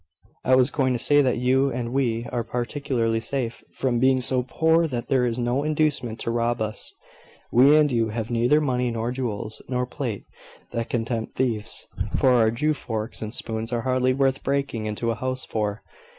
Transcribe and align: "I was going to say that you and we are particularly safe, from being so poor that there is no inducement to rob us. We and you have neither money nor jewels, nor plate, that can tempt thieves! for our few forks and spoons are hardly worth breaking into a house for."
"I 0.43 0.55
was 0.55 0.71
going 0.71 0.93
to 0.93 0.97
say 0.97 1.21
that 1.21 1.37
you 1.37 1.69
and 1.69 1.93
we 1.93 2.25
are 2.31 2.43
particularly 2.43 3.19
safe, 3.19 3.63
from 3.71 3.99
being 3.99 4.19
so 4.19 4.41
poor 4.41 4.87
that 4.87 5.09
there 5.09 5.27
is 5.27 5.37
no 5.37 5.63
inducement 5.63 6.19
to 6.21 6.31
rob 6.31 6.59
us. 6.59 6.91
We 7.51 7.75
and 7.75 7.91
you 7.91 8.09
have 8.09 8.31
neither 8.31 8.59
money 8.59 8.89
nor 8.89 9.11
jewels, 9.11 9.61
nor 9.69 9.85
plate, 9.85 10.25
that 10.71 10.89
can 10.89 11.05
tempt 11.05 11.35
thieves! 11.35 11.87
for 12.17 12.31
our 12.31 12.51
few 12.51 12.73
forks 12.73 13.21
and 13.21 13.31
spoons 13.31 13.71
are 13.71 13.81
hardly 13.81 14.15
worth 14.15 14.41
breaking 14.41 14.87
into 14.87 15.11
a 15.11 15.15
house 15.15 15.45
for." 15.45 15.83